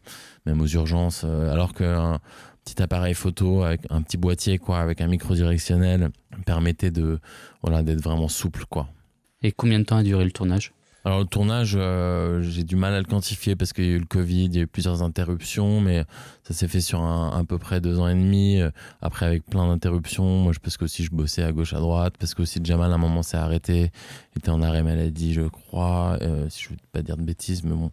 [0.45, 1.23] même aux urgences.
[1.25, 2.19] euh, alors qu'un
[2.65, 6.09] petit appareil photo avec un petit boîtier quoi, avec un micro directionnel
[6.45, 7.19] permettait de
[7.63, 8.87] voilà d'être vraiment souple quoi.
[9.41, 10.73] Et combien de temps a duré le tournage?
[11.05, 13.99] Alors le tournage, euh, j'ai du mal à le quantifier parce qu'il y a eu
[13.99, 16.03] le Covid, il y a eu plusieurs interruptions, mais
[16.49, 18.59] ça s'est fait sur un, à peu près deux ans et demi.
[18.59, 21.79] euh, Après avec plein d'interruptions, moi je parce que aussi je bossais à gauche à
[21.79, 23.91] droite, parce que aussi Jamal à un moment s'est arrêté,
[24.35, 27.91] était en arrêt maladie je crois, euh, si je veux pas dire de bêtises, bon.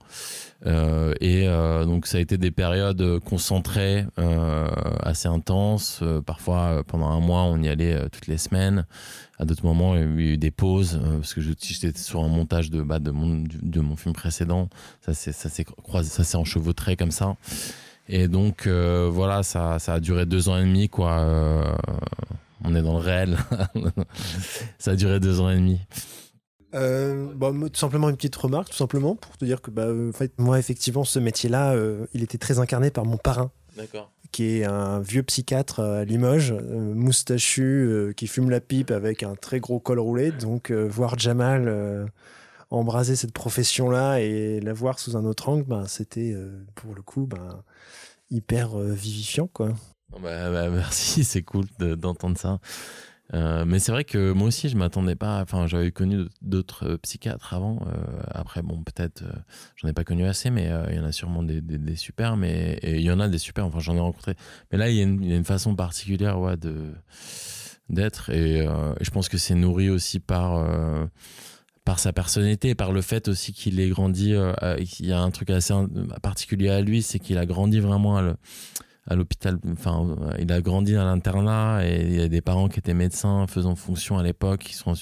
[0.64, 1.46] Euh, et
[1.84, 4.06] donc ça a été des périodes concentrées,
[5.02, 6.02] assez intenses.
[6.24, 8.86] Parfois pendant un mois on y allait toutes les semaines.
[9.38, 12.70] À d'autres moments, il y a eu des pauses parce que j'étais sur un montage
[12.70, 14.70] de, bah, de, mon, de mon film précédent.
[15.04, 17.36] Ça s'est ça s'est croisé, ça s'est enchevautré comme ça.
[18.08, 21.18] Et donc euh, voilà, ça, ça a duré deux ans et demi quoi.
[21.18, 21.74] Euh,
[22.64, 23.36] on est dans le réel.
[24.78, 25.80] ça a duré deux ans et demi.
[26.74, 30.12] Euh, bon, tout simplement une petite remarque, tout simplement pour te dire que bah, en
[30.12, 34.10] fait, moi effectivement ce métier-là, euh, il était très incarné par mon parrain, D'accord.
[34.30, 39.22] qui est un vieux psychiatre à Limoges, euh, moustachu, euh, qui fume la pipe avec
[39.22, 40.32] un très gros col roulé.
[40.32, 42.04] Donc euh, voir Jamal euh,
[42.70, 47.02] embraser cette profession-là et la voir sous un autre angle, ben, c'était euh, pour le
[47.02, 47.62] coup ben,
[48.30, 49.74] hyper euh, vivifiant quoi.
[50.20, 52.58] Bah, bah, merci, c'est cool de- d'entendre ça.
[53.34, 55.42] Euh, mais c'est vrai que moi aussi, je m'attendais pas.
[55.42, 57.80] Enfin, j'avais connu d'autres psychiatres avant.
[58.28, 59.32] Après, bon, peut-être, euh,
[59.74, 62.36] j'en ai pas connu assez, mais il y en a sûrement des, des, des super.
[62.36, 63.66] Mais il y en a des super.
[63.66, 64.36] Enfin, j'en ai rencontré.
[64.70, 66.92] Mais là, il y, a une, façon particulière, de
[67.88, 68.30] d'être.
[68.30, 68.64] Et,
[69.00, 70.64] je pense que c'est nourri aussi par
[71.86, 74.34] par sa personnalité, par le fait aussi qu'il ait grandi.
[74.34, 75.72] euh, à- il y a un truc assez
[76.20, 79.58] particulier à lui, c'est qu'il a grandi vraiment à l'hôpital.
[79.72, 82.92] Enfin, euh, il a grandi à l'internat et il y a des parents qui étaient
[82.92, 84.94] médecins faisant fonction à l'époque, qui sont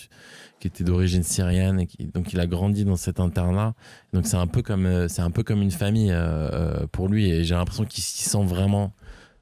[0.61, 3.75] qui étaient d'origine syrienne et donc il a grandi dans cet internat.
[4.14, 7.09] Donc c'est un peu comme euh, c'est un peu comme une famille euh, euh, pour
[7.09, 8.94] lui et j'ai l'impression qu'il s'y sent vraiment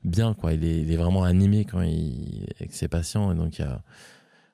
[0.05, 0.53] bien quoi.
[0.53, 3.83] Il est, vraiment animé quand il avec ses patients et donc il y a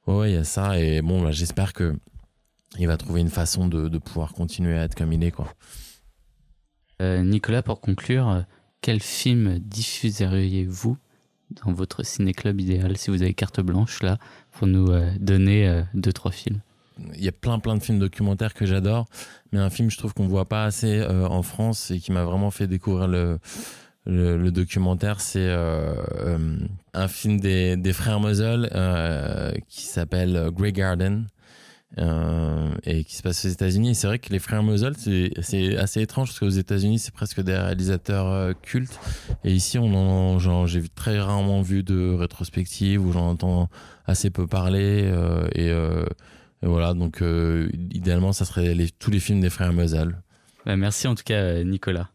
[0.07, 1.97] ouais il y a ça et bon bah, j'espère que
[2.79, 5.53] il va trouver une façon de, de pouvoir continuer à être comme il est quoi.
[7.01, 8.41] Euh, Nicolas, pour conclure, euh,
[8.81, 10.97] quel film diffuseriez-vous
[11.65, 14.19] dans votre ciné-club idéal Si vous avez carte blanche là,
[14.53, 16.61] pour nous donner deux, trois films?
[17.15, 19.07] Il y a plein plein de films documentaires que j'adore,
[19.53, 22.51] mais un film je trouve qu'on voit pas assez en France et qui m'a vraiment
[22.51, 23.39] fait découvrir le,
[24.09, 26.59] le, documentaire, c'est euh, euh,
[26.95, 31.27] un film des, des frères euh, qui s'appelle Grey Garden.
[31.97, 33.95] Et qui se passe aux États-Unis.
[33.95, 37.55] C'est vrai que les frères Muzzle, c'est assez étrange parce qu'aux États-Unis, c'est presque des
[37.55, 38.99] réalisateurs cultes.
[39.45, 43.69] Et ici, on j'ai très rarement vu de rétrospective où j'en entends
[44.07, 45.11] assez peu parler.
[45.55, 45.73] Et,
[46.63, 47.23] voilà, donc
[47.91, 50.21] idéalement, ça serait tous les films des frères Muzzle.
[50.67, 52.11] Bah, merci en tout cas, Nicolas.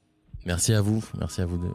[0.45, 1.73] Merci à vous, merci à vous deux.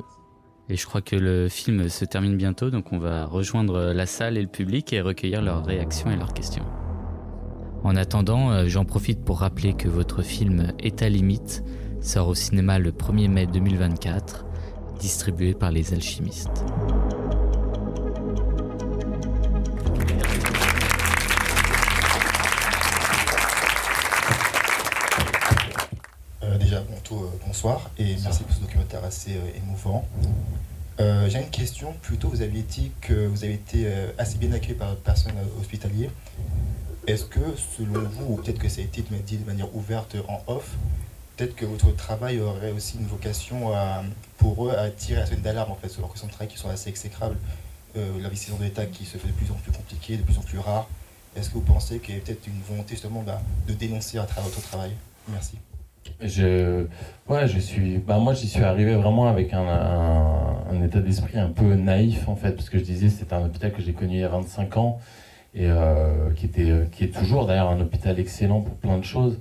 [0.68, 4.36] Et je crois que le film se termine bientôt, donc on va rejoindre la salle
[4.36, 6.64] et le public et recueillir leurs réactions et leurs questions.
[7.88, 11.64] En attendant, euh, j'en profite pour rappeler que votre film État limite
[12.02, 14.44] sort au cinéma le 1er mai 2024,
[15.00, 16.64] distribué par les alchimistes.
[26.42, 26.58] Euh,
[27.46, 30.06] bonsoir et merci pour ce documentaire assez euh, émouvant.
[31.00, 33.86] Euh, j'ai une question, plutôt vous avez dit que vous avez été
[34.18, 36.10] assez bien accueilli par le personnel hospitalier.
[37.08, 40.42] Est-ce que selon vous, ou peut-être que ça a été dit de manière ouverte en
[40.46, 40.76] off,
[41.36, 43.72] peut-être que votre travail aurait aussi une vocation
[44.36, 46.90] pour eux à tirer la sonnette d'alarme en fait questions de travail qui sont assez
[46.90, 47.38] exécrables,
[47.96, 50.42] euh, l'investissement de l'État qui se fait de plus en plus compliqué, de plus en
[50.42, 50.86] plus rare.
[51.34, 54.24] Est-ce que vous pensez qu'il y a peut-être une volonté justement bah, de dénoncer à
[54.24, 54.90] travers votre travail?
[55.30, 55.56] Merci.
[56.20, 56.84] Je,
[57.26, 61.74] ouais, je suis, bah moi j'y suis arrivé vraiment avec un, état d'esprit un peu
[61.74, 64.24] naïf en fait, parce que je disais c'était un hôpital que j'ai connu il y
[64.24, 65.00] a 25 ans
[65.54, 69.38] et euh, qui, était, qui est toujours d'ailleurs un hôpital excellent pour plein de choses.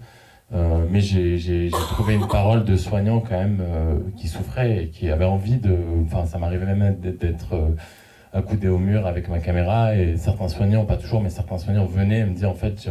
[0.54, 5.10] Euh, mais j'ai trouvé une parole de soignant quand même euh, qui souffrait et qui
[5.10, 5.78] avait envie de.
[6.06, 7.76] Enfin, ça m'arrivait même d'être
[8.34, 12.26] accoudé au mur avec ma caméra et certains soignants, pas toujours, mais certains soignants venaient
[12.26, 12.88] me dire en fait,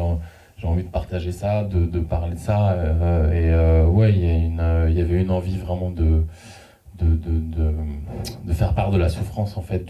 [0.59, 2.73] j'ai envie de partager ça, de, de parler de ça.
[2.73, 6.25] Euh, et euh, ouais, il y, euh, y, avait une envie vraiment de
[6.99, 7.75] de, de,
[8.47, 9.85] de, faire part de la souffrance en fait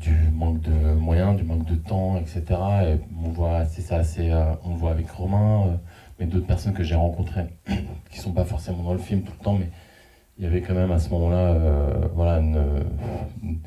[0.00, 2.42] du manque de moyens, du manque de temps, etc.
[2.84, 4.30] Et on voit, c'est ça, c'est,
[4.64, 5.78] on voit avec Romain,
[6.18, 7.46] mais d'autres personnes que j'ai rencontrées
[8.10, 9.70] qui sont pas forcément dans le film tout le temps, mais
[10.38, 11.56] il y avait quand même à ce moment-là,
[12.14, 13.62] voilà, une,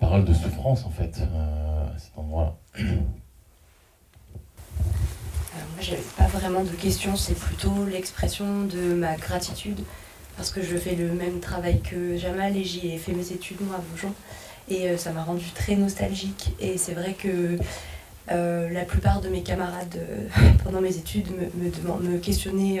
[0.00, 2.56] parole de souffrance en fait à cet endroit-là.
[5.80, 9.80] moi, n'avais pas vraiment de questions, c'est plutôt l'expression de ma gratitude
[10.36, 13.60] parce que je fais le même travail que Jamal et j'y ai fait mes études
[13.60, 14.14] moi à Beaujon
[14.70, 17.58] et euh, ça m'a rendu très nostalgique et c'est vrai que
[18.30, 22.80] euh, la plupart de mes camarades euh, pendant mes études me, me, questionnaient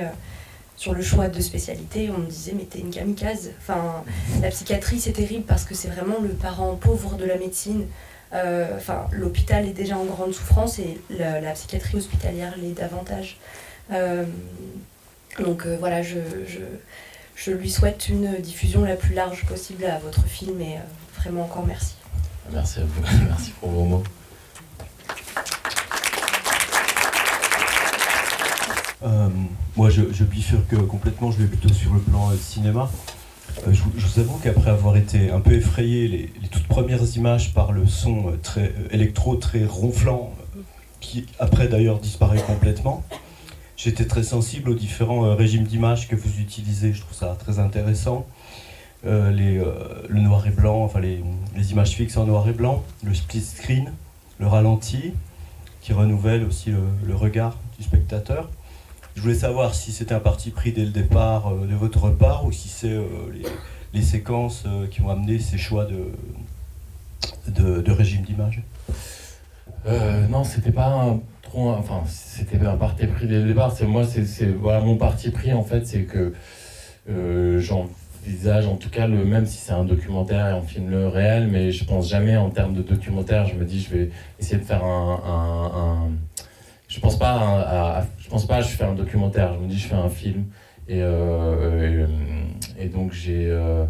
[0.76, 2.10] sur le choix de spécialité.
[2.14, 3.50] On me disait mais t'es une kamikaze.
[3.58, 4.04] Enfin,
[4.40, 7.86] la psychiatrie c'est terrible parce que c'est vraiment le parent pauvre de la médecine.
[8.32, 13.38] Enfin, l'hôpital est déjà en grande souffrance et la, psychiatrie hospitalière l'est davantage.
[15.40, 16.18] Donc voilà, je,
[17.48, 20.76] lui souhaite une diffusion la plus large possible à votre film et
[21.16, 21.94] vraiment encore merci.
[22.52, 24.02] Merci à vous, merci pour vos mots.
[29.76, 32.90] moi, je, je bifurque complètement, je vais plutôt sur le plan cinéma.
[33.66, 37.72] Euh, je, vous avoue qu'après avoir été un peu effrayé les, toutes premières images par
[37.72, 40.32] le son euh, très euh, électro très ronflant,
[41.00, 43.04] qui après d'ailleurs disparaît complètement,
[43.82, 46.92] j'étais très sensible aux différents régimes d'image que vous utilisez.
[46.92, 48.26] Je trouve ça très intéressant.
[49.04, 49.62] les,
[50.08, 51.22] le noir et blanc, enfin les,
[51.70, 53.92] images fixes en noir et blanc, le split screen,
[54.38, 55.14] le ralenti,
[55.80, 58.50] qui renouvelle aussi le regard du spectateur.
[59.16, 62.44] Je voulais savoir si c'était un parti pris dès le départ euh, de votre part
[62.46, 63.04] ou si c'est euh,
[63.92, 68.62] les, séquences euh, qui ont amené ces choix de, de, régime d'image.
[70.30, 71.18] non, c'était pas
[71.54, 73.54] enfin, c'était un parti pris dès le.
[73.74, 76.32] C'est moi, c'est voilà mon parti pris en fait, c'est que
[77.58, 81.48] j'envisage en tout cas le même si c'est un documentaire et on filme le réel,
[81.48, 83.46] mais je pense jamais en termes de documentaire.
[83.46, 86.10] Je me dis, je vais essayer de faire un
[86.90, 89.86] je pense pas à, je pense pas je fais un documentaire je me dis je
[89.86, 90.46] fais un film
[90.88, 92.06] et, euh,
[92.78, 93.84] et, donc j'ai euh,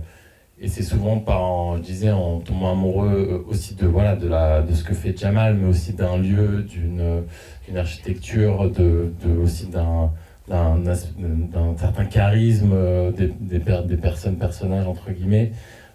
[0.60, 4.62] et c'est souvent par je disais en tombant amoureux euh, aussi de voilà de la
[4.62, 7.22] de ce que fait Jamal mais aussi d'un lieu d'une
[7.66, 10.10] d'une architecture de, aussi d'un
[10.48, 12.74] d'un certain charisme
[13.16, 15.52] des, des, des, personnes personnages entre guillemets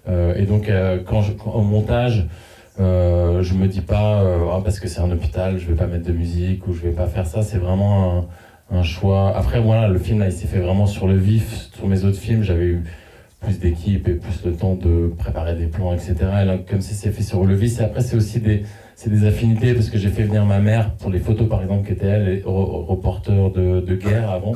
[0.08, 0.72] et donc
[1.06, 2.26] quand au montage
[2.80, 5.88] euh, je me dis pas euh, ah, parce que c'est un hôpital, je vais pas
[5.88, 7.42] mettre de musique ou je vais pas faire ça.
[7.42, 8.28] C'est vraiment
[8.72, 9.36] un, choix.
[9.36, 11.70] Après voilà, le film il s'est fait vraiment sur le vif.
[11.74, 12.84] Sur mes autres films, j'avais eu
[13.46, 16.16] plus d'équipe et plus le temps de préparer des plans, etc.
[16.42, 18.64] Et là, comme si c'est fait sur le vis, et après c'est aussi des,
[18.96, 21.86] c'est des affinités parce que j'ai fait venir ma mère pour les photos par exemple
[21.86, 24.54] qui était elle reporter de, guerre avant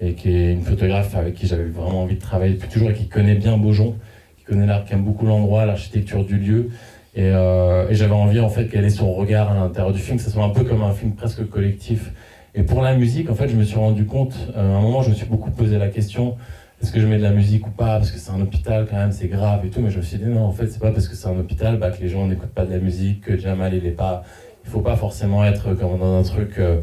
[0.00, 2.94] et qui est une photographe avec qui j'avais vraiment envie de travailler depuis toujours et
[2.94, 3.94] qui connaît bien Beaujon,
[4.36, 6.70] qui connaît l'art, qui aime beaucoup l'endroit, l'architecture du lieu
[7.14, 10.24] et, euh, j'avais envie en fait qu'elle ait son regard à l'intérieur du film, que
[10.24, 12.10] ce soit un peu comme un film presque collectif.
[12.56, 15.02] Et pour la musique, en fait, je me suis rendu compte, euh, à un moment,
[15.02, 16.36] je me suis beaucoup posé la question
[16.82, 18.96] est-ce que je mets de la musique ou pas Parce que c'est un hôpital quand
[18.96, 19.80] même, c'est grave et tout.
[19.80, 21.78] Mais je me suis dit non, en fait, c'est pas parce que c'est un hôpital
[21.78, 24.22] bah, que les gens n'écoutent pas de la musique, que Jamal il est pas.
[24.64, 26.80] Il faut pas forcément être comme dans un truc euh,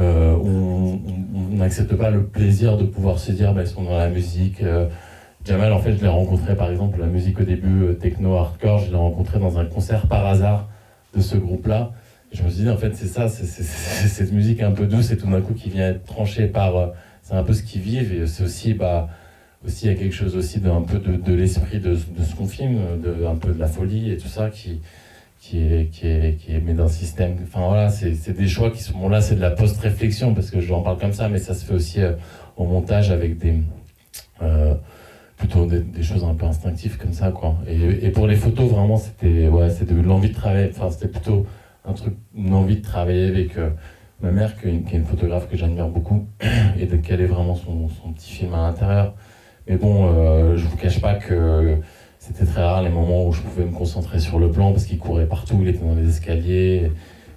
[0.00, 1.00] euh où
[1.34, 4.62] on n'accepte pas le plaisir de pouvoir se dire bah, ils sont dans la musique.
[4.62, 4.86] Euh.
[5.44, 8.90] Jamal, en fait, je l'ai rencontré par exemple, la musique au début techno hardcore, je
[8.90, 10.68] l'ai rencontré dans un concert par hasard
[11.14, 11.92] de ce groupe-là.
[12.32, 15.16] Je me suis dit en fait, c'est ça, c'est cette musique un peu douce et
[15.16, 16.92] tout d'un coup qui vient être tranchée par.
[17.22, 18.74] c'est un peu ce qu'ils vivent et c'est aussi.
[18.74, 19.08] Bah,
[19.66, 22.34] aussi il y a quelque chose aussi d'un peu de, de l'esprit de, de, ce
[22.34, 24.80] qu'on filme, de, un peu de la folie et tout ça qui,
[25.40, 27.36] qui est, qui est, qui est mais d'un système.
[27.42, 28.98] Enfin voilà, c'est des choix qui sont.
[28.98, 31.54] Bon là, c'est de la post-réflexion parce que je en parle comme ça, mais ça
[31.54, 32.12] se fait aussi euh,
[32.56, 33.54] au montage avec des.
[34.42, 34.74] Euh,
[35.36, 37.56] plutôt des, choses un peu instinctives comme ça, quoi.
[37.68, 40.70] Et, et pour les photos, vraiment, c'était ouais, de l'envie de travailler.
[40.70, 41.46] Enfin, c'était plutôt
[41.84, 43.56] un truc, une envie de travailler avec.
[43.56, 43.70] Euh,
[44.20, 46.26] ma mère, qui est, une, photographe que j'admire beaucoup,
[46.78, 49.14] et de ait vraiment son, son petit film à l'intérieur.
[49.68, 51.78] Mais bon, euh, je vous cache pas que
[52.18, 54.98] c'était très rare les moments où je pouvais me concentrer sur le plan parce qu'il
[54.98, 56.90] courait partout, il était dans les escaliers.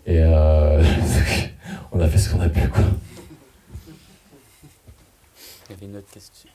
[0.07, 0.81] Et euh,
[1.91, 2.69] on a fait ce qu'on a pu.
[2.69, 2.83] Quoi.
[5.69, 6.49] Il y avait une autre question.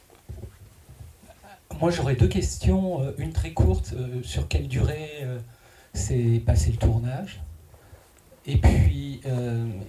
[1.78, 5.26] Moi j'aurais deux questions, euh, une très courte, sur quelle durée
[5.92, 7.42] s'est passé le tournage
[8.46, 9.20] et puis,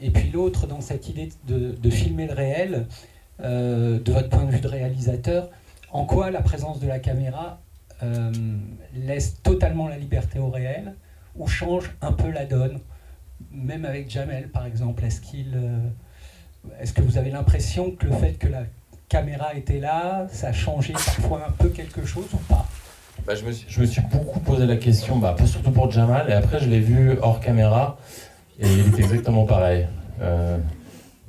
[0.02, 2.88] et puis l'autre, dans cette idée de, de filmer le réel,
[3.40, 5.50] de votre point de vue de réalisateur,
[5.92, 7.60] en quoi la présence de la caméra
[8.04, 8.32] euh,
[8.94, 10.94] laisse totalement la liberté au réel
[11.36, 12.80] ou change un peu la donne,
[13.52, 15.04] même avec Jamel par exemple?
[15.06, 15.22] Est-ce
[15.56, 15.80] euh,
[16.80, 18.64] est-ce que vous avez l'impression que le fait que la
[19.10, 22.68] caméra était là, ça a changé parfois un peu quelque chose ou pas?
[23.26, 26.30] Bah, je, me suis, je, me suis, beaucoup posé la question, bah, surtout pour Jamal,
[26.30, 27.98] et après je l'ai vu hors caméra,
[28.60, 29.88] et il était exactement pareil.
[30.22, 30.58] Euh,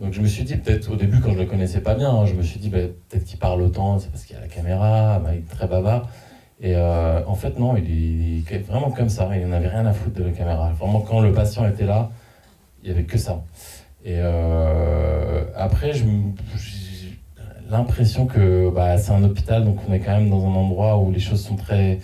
[0.01, 2.25] donc je me suis dit, peut-être au début, quand je le connaissais pas bien, hein,
[2.25, 4.49] je me suis dit, bah, peut-être qu'il parle autant, c'est parce qu'il y a la
[4.49, 6.09] caméra, bah, il est très bavard.
[6.61, 10.19] Et euh, en fait, non, il est, vraiment comme ça, il n'avait rien à foutre
[10.19, 10.73] de la caméra.
[10.73, 12.11] Vraiment, quand le patient était là,
[12.83, 13.45] il n'y avait que ça.
[14.05, 16.07] Et euh, après, j'ai
[17.71, 21.11] l'impression que bah, c'est un hôpital, donc on est quand même dans un endroit où
[21.11, 21.99] les choses sont très,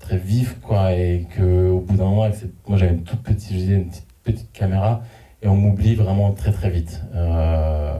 [0.00, 2.28] très vives, quoi, et qu'au bout d'un moment,
[2.66, 5.02] moi j'avais une toute petite, une petite, petite caméra,
[5.42, 7.02] et on m'oublie vraiment très très vite.
[7.14, 7.92] Euh,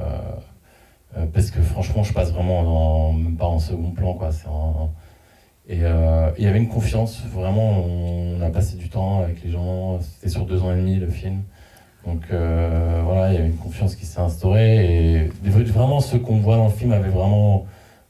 [1.16, 4.14] euh, parce que franchement, je passe vraiment même pas en second plan.
[4.14, 4.30] Quoi.
[5.68, 9.50] Et euh, il y avait une confiance, vraiment, on a passé du temps avec les
[9.50, 11.42] gens, c'était sur deux ans et demi le film.
[12.06, 16.56] Donc voilà, il y avait une confiance qui s'est instaurée et vraiment ce qu'on voit
[16.56, 17.66] dans le film avait vraiment,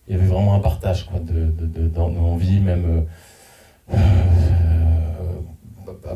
[0.08, 3.04] il y avait vraiment un partage quoi, de, de, d'envie, même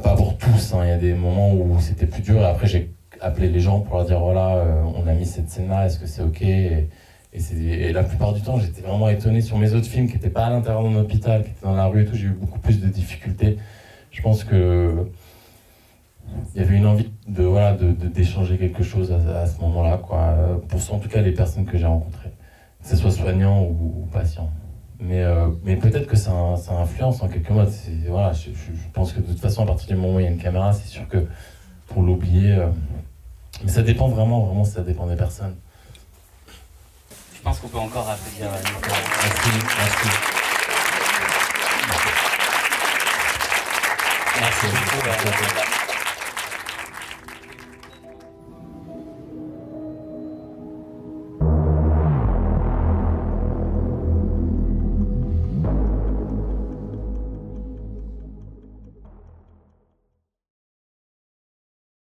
[0.02, 0.72] pas pour tous.
[0.72, 0.84] Hein.
[0.84, 2.96] Il y a des moments où c'était plus dur et après j'ai
[3.26, 6.06] appeler les gens pour leur dire voilà, euh, on a mis cette scène-là, est-ce que
[6.06, 10.14] c'est ok et, la plupart du temps, j'étais vraiment étonné sur mes autres films qui
[10.14, 12.14] n'étaient pas à l'intérieur d'un hôpital, qui étaient dans la rue et tout.
[12.14, 13.58] J'ai eu beaucoup plus de difficultés.
[14.10, 15.06] Je pense que
[16.54, 20.34] il y avait une envie de voilà d'échanger quelque chose à, ce moment-là, quoi.
[20.68, 22.32] Pour en tout cas les personnes que j'ai rencontrées,
[22.82, 24.50] que ce soit soignant ou, patient.
[24.98, 26.32] Mais, euh, mais peut-être que ça,
[26.70, 27.70] influence en quelque modo.
[28.08, 28.50] Voilà, je,
[28.94, 30.72] pense que de toute façon, à partir du moment où il y a une caméra,
[30.72, 31.26] c'est sûr que
[31.86, 32.52] pour l'oublier.
[32.52, 32.68] Euh,
[33.64, 35.56] mais ça dépend vraiment, vraiment, ça dépend des personnes.
[37.34, 38.96] Je pense qu'on peut encore applaudir Nicolas.
[39.22, 40.08] Merci, merci.
[44.40, 45.85] Merci beaucoup.